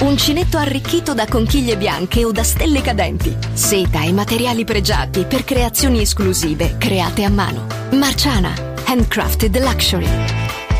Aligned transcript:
Uncinetto 0.00 0.56
arricchito 0.56 1.12
da 1.12 1.26
conchiglie 1.26 1.76
bianche 1.76 2.24
o 2.24 2.32
da 2.32 2.42
stelle 2.42 2.80
cadenti. 2.80 3.36
Seta 3.52 4.02
e 4.02 4.12
materiali 4.12 4.64
pregiati 4.64 5.24
per 5.24 5.44
creazioni 5.44 6.00
esclusive 6.00 6.76
create 6.78 7.22
a 7.22 7.28
mano. 7.28 7.66
Marciana, 7.92 8.54
handcrafted 8.86 9.58
luxury. 9.58 10.08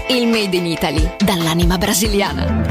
Il 0.09 0.27
made 0.27 0.57
in 0.57 0.65
Italy 0.65 1.17
dall'anima 1.19 1.77
brasiliana. 1.77 2.65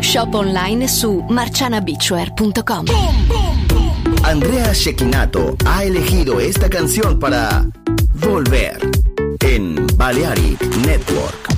Shop 0.00 0.34
online 0.34 0.86
su 0.86 1.24
marcianabeachwear.com. 1.26 2.84
Andrea 4.20 4.72
Shekinato 4.74 5.56
ha 5.64 5.82
elegido 5.82 6.40
esta 6.40 6.68
canción 6.68 7.18
para 7.18 7.66
Volver 8.12 8.78
en 9.40 9.86
Balearic 9.96 10.60
Network. 10.84 11.57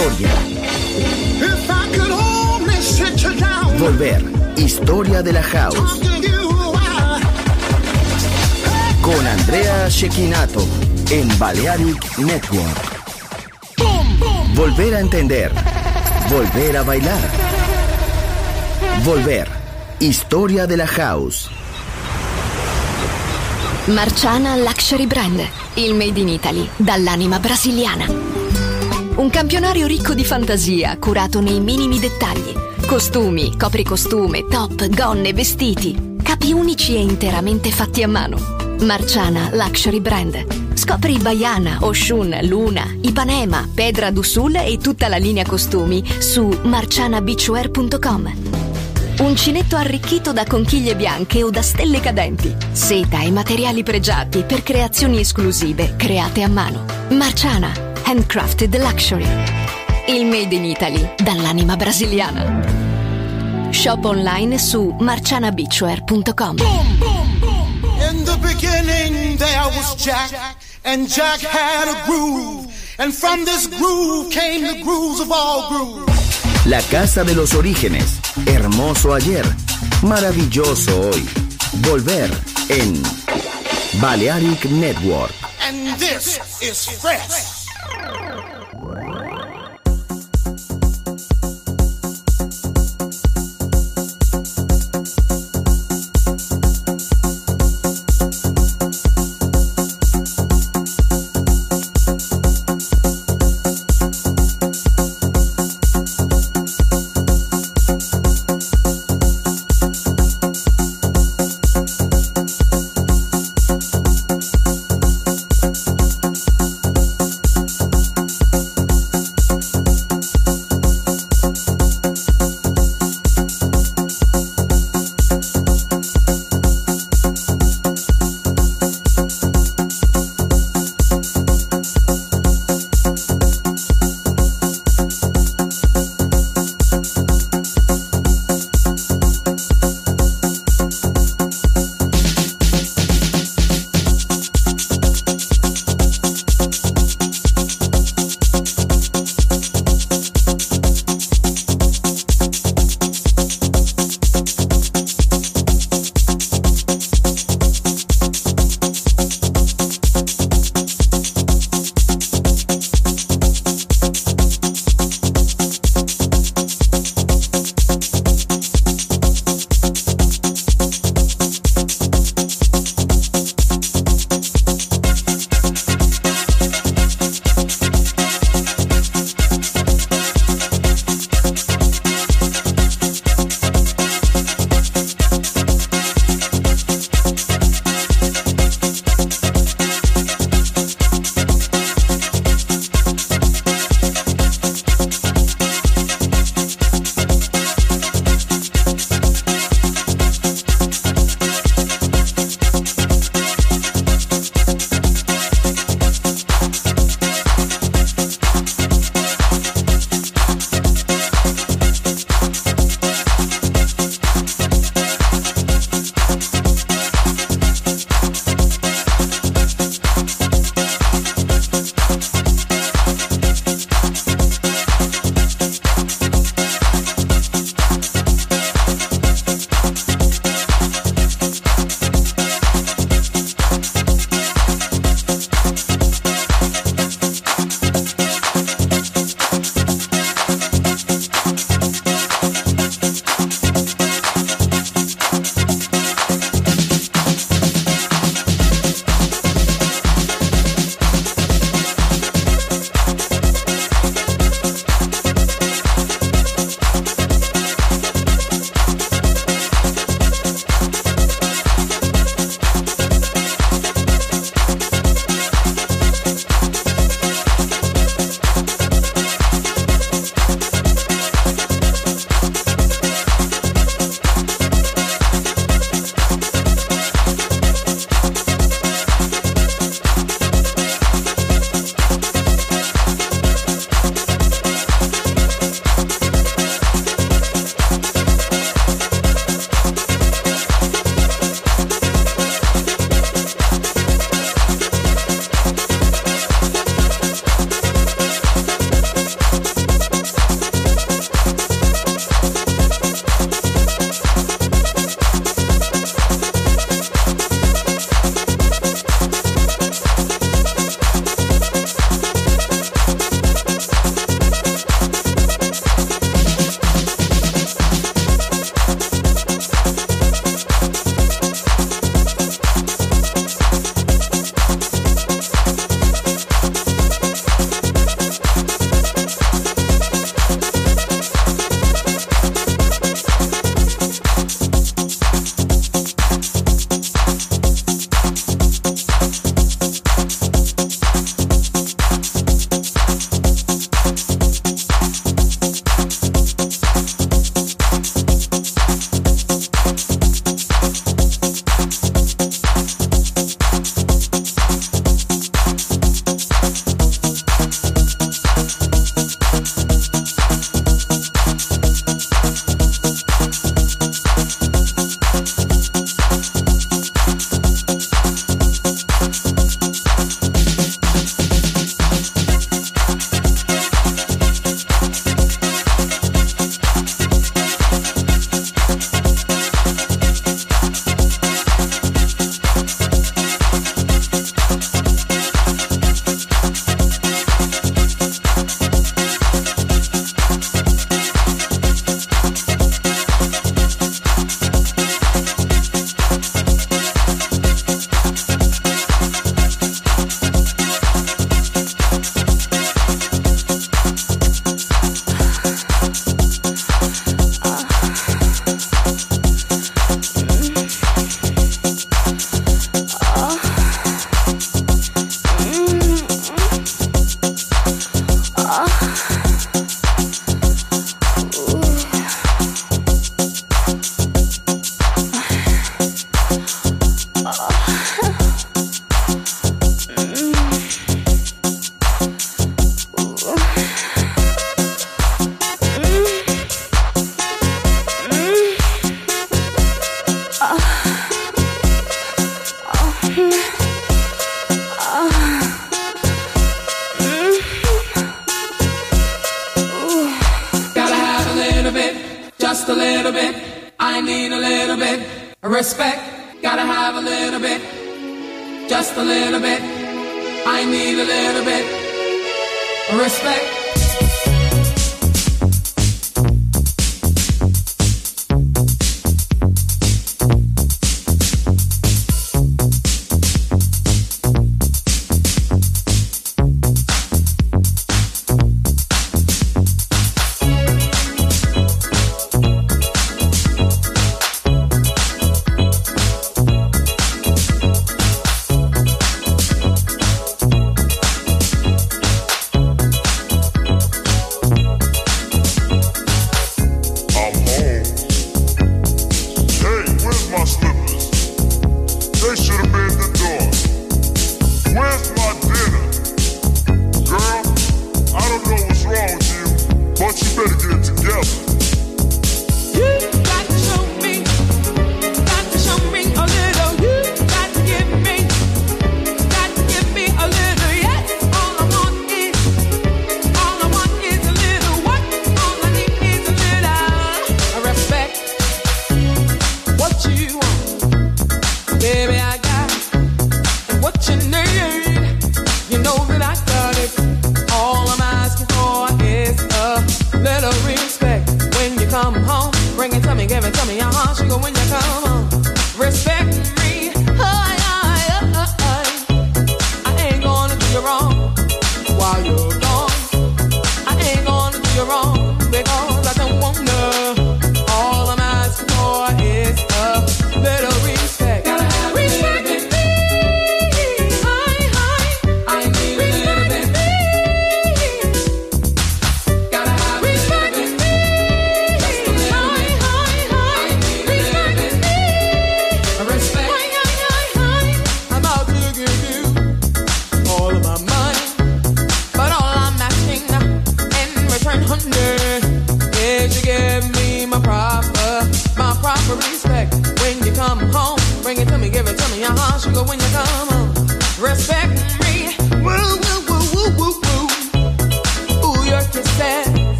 Historia. 0.00 0.28
Volver. 3.78 4.24
Historia 4.56 5.22
de 5.22 5.32
la 5.32 5.42
house. 5.42 6.00
Con 9.02 9.26
Andrea 9.26 9.88
Shekinato. 9.90 10.66
En 11.10 11.28
Balearic 11.38 12.18
Network. 12.18 13.02
Volver 14.54 14.94
a 14.94 15.00
entender. 15.00 15.52
Volver 16.30 16.76
a 16.78 16.82
bailar. 16.82 17.30
Volver. 19.04 19.48
Historia 19.98 20.66
de 20.66 20.76
la 20.78 20.86
house. 20.86 21.50
Marciana 23.86 24.56
Luxury 24.56 25.06
Brand, 25.06 25.40
il 25.74 25.94
made 25.94 26.20
in 26.20 26.28
Italy 26.28 26.68
dall'anima 26.78 27.38
brasiliana. 27.38 28.39
Un 29.20 29.28
campionario 29.28 29.86
ricco 29.86 30.14
di 30.14 30.24
fantasia, 30.24 30.96
curato 30.96 31.42
nei 31.42 31.60
minimi 31.60 31.98
dettagli. 31.98 32.54
Costumi, 32.86 33.54
copricostume, 33.54 34.46
top, 34.46 34.88
gonne, 34.88 35.34
vestiti. 35.34 36.16
Capi 36.22 36.52
unici 36.52 36.94
e 36.94 37.00
interamente 37.00 37.70
fatti 37.70 38.02
a 38.02 38.08
mano. 38.08 38.38
Marciana 38.80 39.50
Luxury 39.52 40.00
Brand. 40.00 40.72
Scopri 40.72 41.18
Baiana, 41.18 41.80
Oshun, 41.80 42.38
Luna, 42.44 42.96
Ipanema, 43.02 43.68
Pedra 43.74 44.10
do 44.10 44.22
Sul 44.22 44.54
e 44.54 44.78
tutta 44.78 45.06
la 45.08 45.18
linea 45.18 45.44
costumi 45.44 46.02
su 46.18 46.58
marcianabeachwear.com. 46.62 48.32
Uncinetto 49.18 49.76
arricchito 49.76 50.32
da 50.32 50.46
conchiglie 50.46 50.96
bianche 50.96 51.42
o 51.42 51.50
da 51.50 51.60
stelle 51.60 52.00
cadenti. 52.00 52.56
Seta 52.72 53.20
e 53.20 53.30
materiali 53.30 53.82
pregiati 53.82 54.44
per 54.44 54.62
creazioni 54.62 55.20
esclusive 55.20 55.94
create 55.96 56.40
a 56.42 56.48
mano. 56.48 56.86
Marciana, 57.10 57.89
handcrafted 58.04 58.76
luxury. 58.78 59.26
Il 60.06 60.26
made 60.26 60.52
in 60.52 60.64
Italy 60.64 61.08
dall'anima 61.16 61.76
brasiliana. 61.76 62.62
Shop 63.70 64.04
online 64.04 64.58
su 64.58 64.94
marcianabeachwear.com. 64.98 66.56
In 68.10 68.24
the 68.24 68.36
beginning 68.40 69.36
there 69.36 69.66
was 69.76 69.94
Jack, 69.96 70.56
and 70.84 71.06
Jack 71.08 71.40
had 71.40 71.88
a 71.88 72.04
groove. 72.06 72.66
And 72.98 73.14
from 73.14 73.44
this 73.44 73.66
groove 73.66 74.30
came 74.30 74.62
the 74.66 74.82
grooves 74.82 75.20
of 75.20 75.30
all 75.30 75.68
grooves. 75.68 76.66
La 76.66 76.82
casa 76.82 77.24
de 77.24 77.34
los 77.34 77.54
orígenes. 77.54 78.20
Hermoso 78.46 79.14
ayer. 79.14 79.46
Maravilloso 80.02 81.08
hoy. 81.08 81.26
Volver 81.82 82.30
en 82.68 83.02
Balearic 84.00 84.66
Network. 84.66 85.32
And 85.62 85.96
this 85.98 86.38
is 86.60 86.86
fresh. 87.00 87.49
Grrrr! 88.00 88.29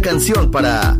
Canción 0.00 0.50
para 0.50 0.99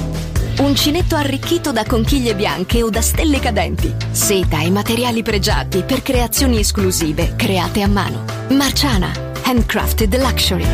Uncinetto 0.59 1.15
arricchito 1.15 1.71
da 1.71 1.83
conchiglie 1.85 2.35
bianche 2.35 2.83
o 2.83 2.89
da 2.89 3.01
stelle 3.01 3.39
cadenti. 3.39 3.93
Seta 4.11 4.61
e 4.61 4.69
materiali 4.69 5.23
pregiati 5.23 5.83
per 5.83 6.01
creazioni 6.03 6.59
esclusive 6.59 7.35
create 7.35 7.81
a 7.81 7.87
mano. 7.87 8.25
Marciana, 8.49 9.11
handcrafted 9.43 10.15
luxury. 10.17 10.65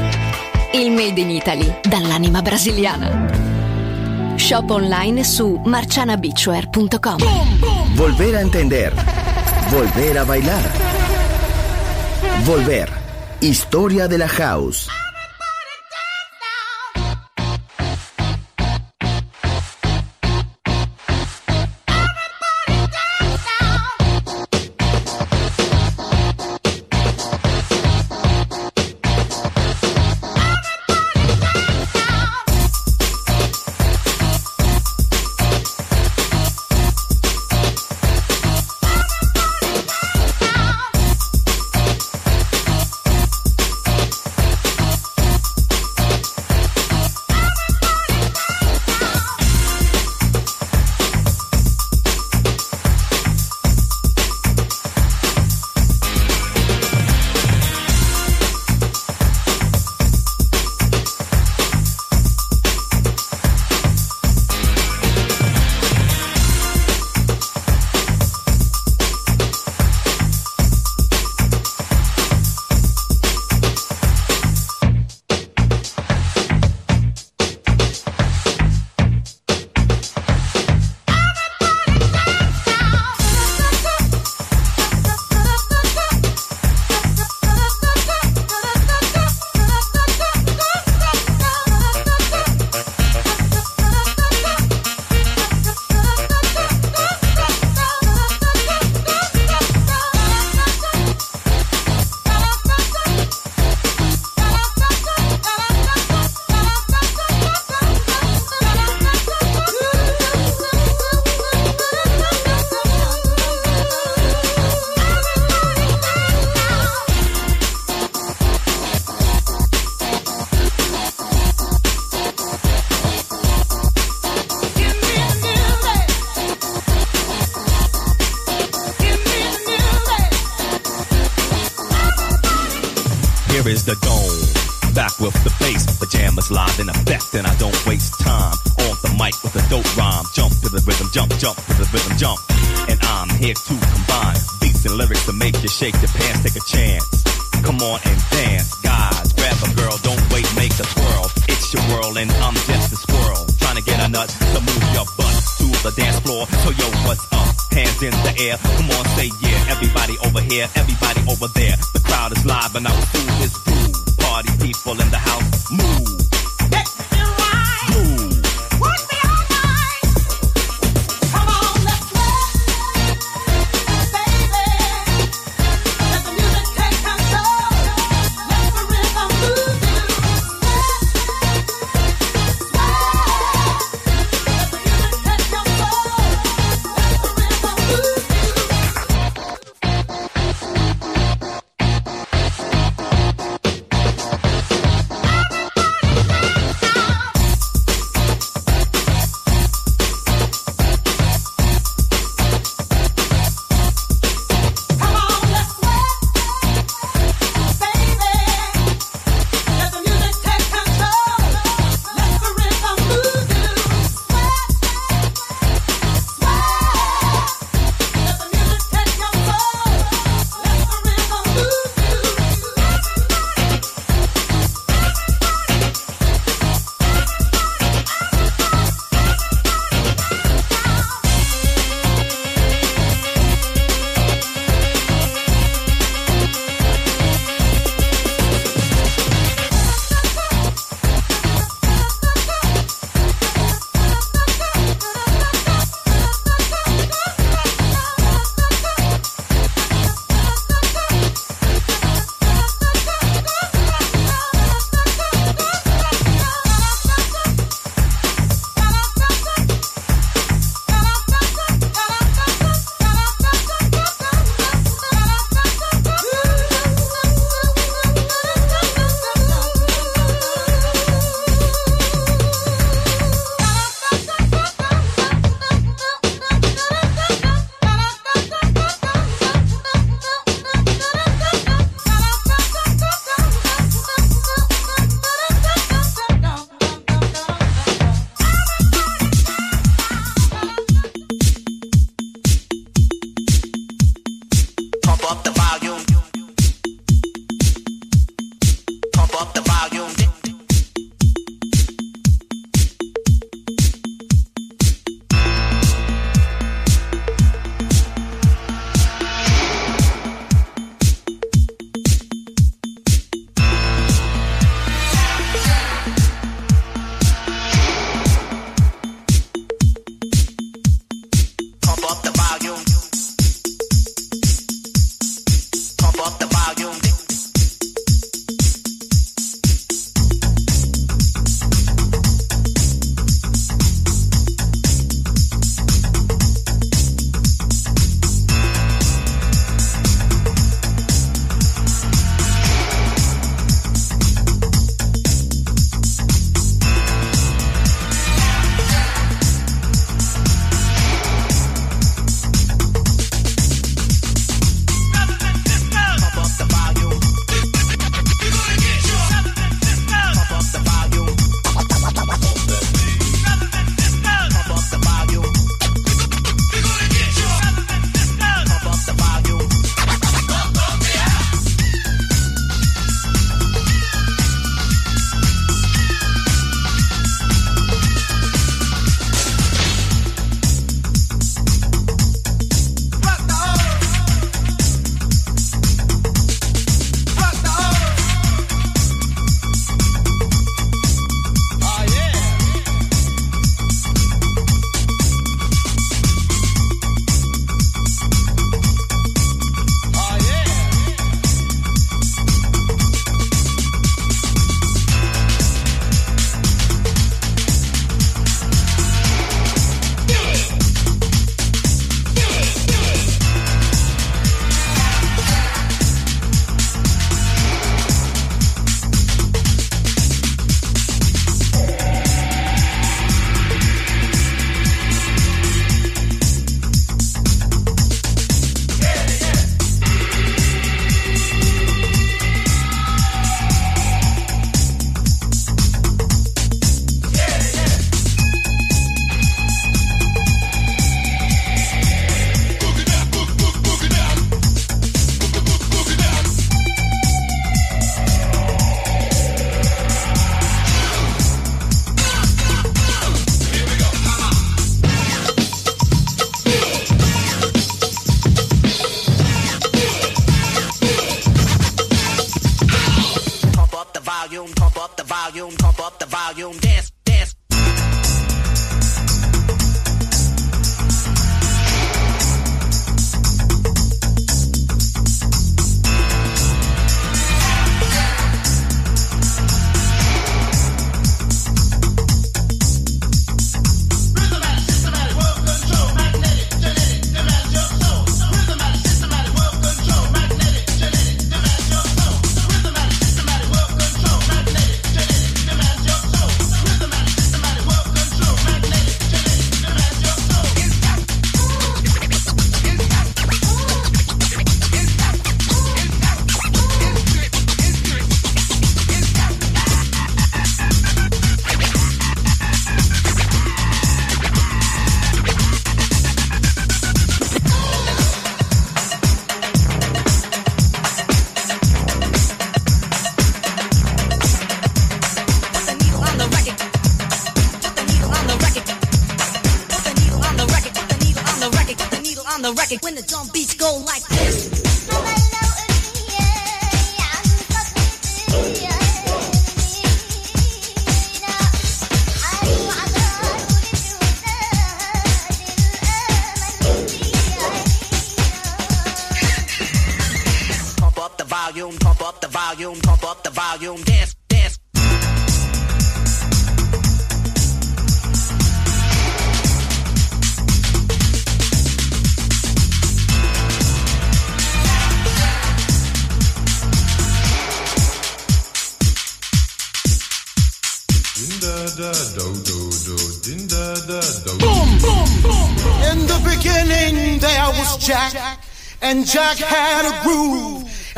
Il 0.73 0.91
made 0.91 1.19
in 1.19 1.29
Italy 1.29 1.79
dall'anima 1.81 2.41
brasiliana. 2.41 4.35
Shop 4.35 4.69
online 4.69 5.23
su 5.23 5.61
marcianabeachwear.com. 5.63 7.17
Volver 7.93 8.35
a 8.35 8.39
entender. 8.39 8.93
Volver 9.69 10.17
a 10.17 10.25
bailar. 10.25 10.71
Volver. 12.43 12.89
Historia 13.39 14.07
de 14.07 14.17
la 14.17 14.27
house. 14.27 15.06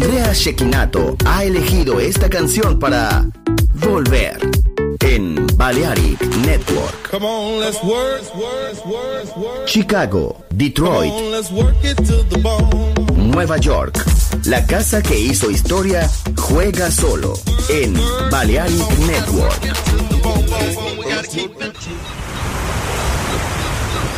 Andrea 0.00 0.32
Shekinato 0.32 1.16
ha 1.24 1.42
elegido 1.42 1.98
esta 1.98 2.30
canción 2.30 2.78
para 2.78 3.26
volver 3.74 4.38
en 5.00 5.44
Balearic 5.56 6.22
Network. 6.36 7.10
Come 7.10 7.26
on, 7.26 7.58
let's 7.58 7.82
work, 7.82 8.22
work, 8.36 8.86
work, 8.86 9.36
work. 9.36 9.66
Chicago, 9.66 10.36
Detroit, 10.50 11.10
Come 11.10 11.26
on, 11.26 11.30
let's 11.32 11.50
work 11.50 11.74
it 11.82 11.96
to 11.96 12.22
the 12.28 12.38
bone. 12.38 12.94
Nueva 13.16 13.58
York. 13.58 14.04
La 14.44 14.64
casa 14.64 15.02
que 15.02 15.18
hizo 15.18 15.50
historia 15.50 16.08
juega 16.36 16.92
solo 16.92 17.34
en 17.68 17.92
Balearic 18.30 18.98
Network. 19.00 19.60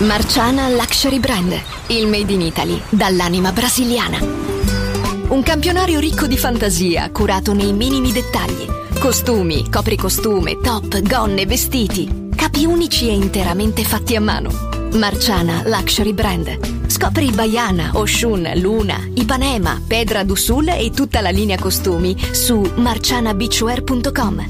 Marciana 0.00 0.68
Luxury 0.68 1.20
Brand, 1.20 1.54
il 1.88 2.06
made 2.06 2.30
in 2.30 2.42
Italy 2.42 2.82
dall'anima 2.90 3.50
brasiliana. 3.52 4.49
Un 5.30 5.44
campionario 5.44 6.00
ricco 6.00 6.26
di 6.26 6.36
fantasia, 6.36 7.08
curato 7.12 7.52
nei 7.52 7.72
minimi 7.72 8.10
dettagli. 8.10 8.66
Costumi, 8.98 9.70
copricostume, 9.70 10.58
top, 10.60 11.00
gonne, 11.02 11.46
vestiti. 11.46 12.28
Capi 12.34 12.64
unici 12.64 13.08
e 13.08 13.12
interamente 13.12 13.84
fatti 13.84 14.16
a 14.16 14.20
mano. 14.20 14.50
Marciana 14.94 15.62
Luxury 15.66 16.12
Brand. 16.12 16.88
Scopri 16.88 17.30
Baiana, 17.30 17.90
Oshun, 17.92 18.50
Luna, 18.56 19.08
Ipanema, 19.14 19.80
Pedra 19.86 20.24
d'Usul 20.24 20.70
e 20.70 20.90
tutta 20.90 21.20
la 21.20 21.30
linea 21.30 21.58
costumi 21.60 22.16
su 22.32 22.68
marcianabeachwear.com. 22.74 24.46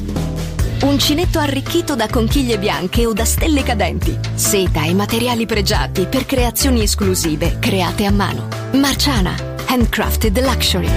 Uncinetto 0.83 1.39
arricchito 1.41 1.95
da 1.95 2.09
conchiglie 2.09 2.59
bianche 2.59 3.05
o 3.05 3.13
da 3.13 3.27
stelle 3.27 3.63
cadenti. 3.63 4.19
Seta 4.33 4.83
e 4.85 4.95
materiali 4.95 5.45
pregiati 5.45 6.07
per 6.07 6.25
creazioni 6.25 6.83
esclusive 6.83 7.59
create 7.59 8.07
a 8.07 8.11
mano. 8.11 8.49
Marciana, 8.73 9.50
handcrafted 9.71 10.37
luxury. 10.41 10.91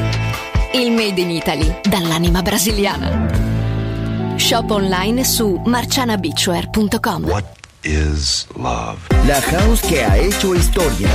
Il 0.74 0.92
made 0.92 1.22
in 1.22 1.30
Italy 1.30 1.80
dall'anima 1.84 2.42
brasiliana. 2.42 3.30
Shop 4.36 4.72
online 4.72 5.24
su 5.24 5.62
marcianabeachwear.com. 5.64 7.24
What 7.26 7.46
is 7.84 8.48
love? 8.56 8.98
La 9.28 9.40
house 9.42 9.82
que 9.82 10.04
ha 10.04 10.18
hecho 10.18 10.56
historia. 10.56 11.10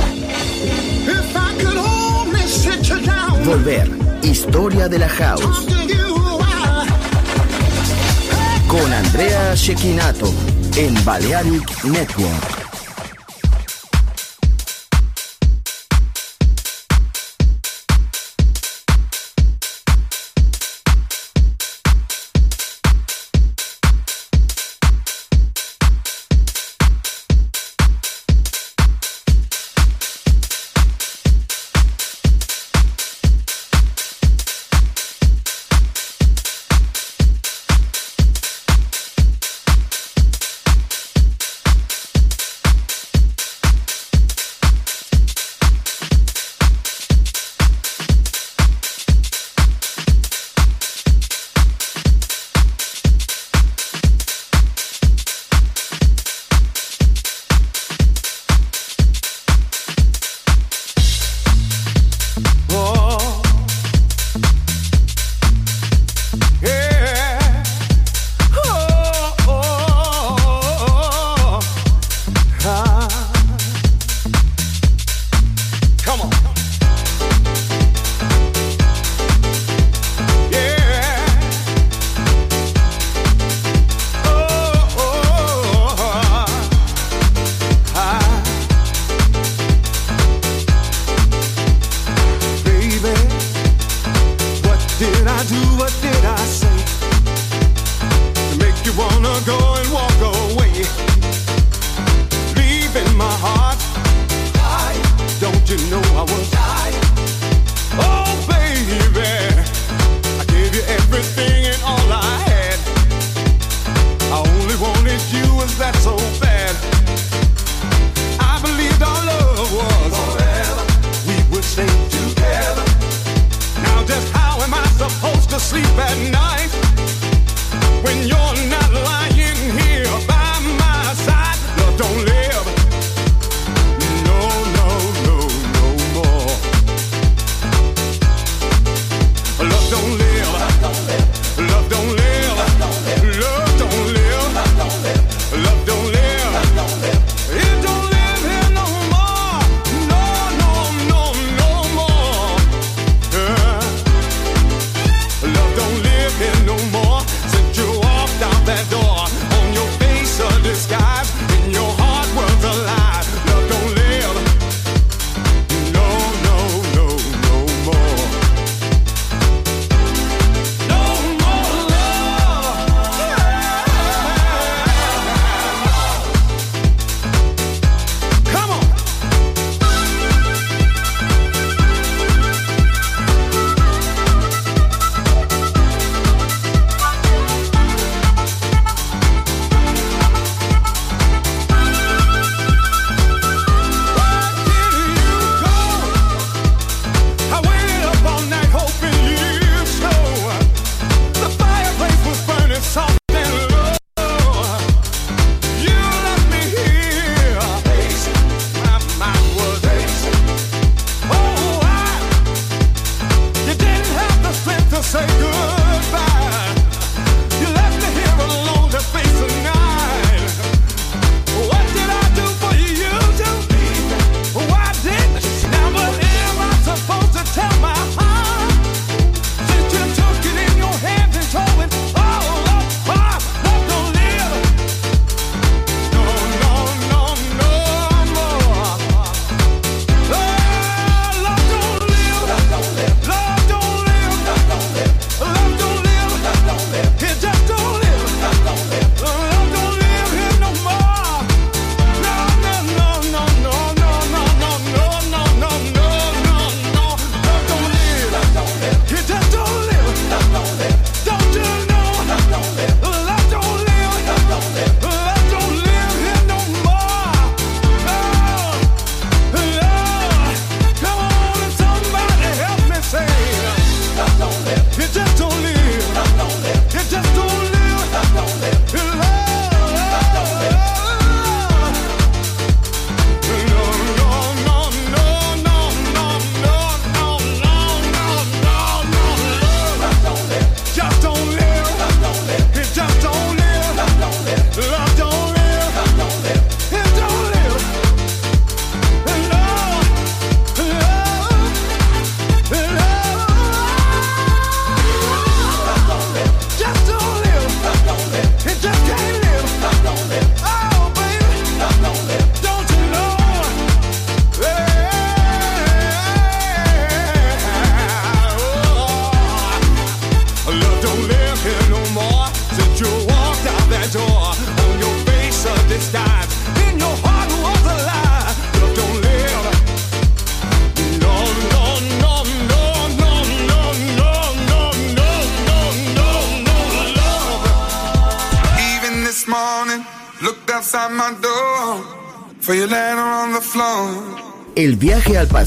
If 1.03 1.35
I 1.35 1.61
could 1.61 1.77
only 1.77 2.47
sit 2.47 2.87
you 2.87 3.01
down, 3.01 3.43
Volver. 3.43 3.89
Historia 4.23 4.87
de 4.87 4.99
la 4.99 5.09
house. 5.09 5.65
Con 8.67 8.93
Andrea 8.93 9.53
Shekinato 9.55 10.31
en 10.77 10.93
Balearic 11.03 11.83
Network. 11.83 12.58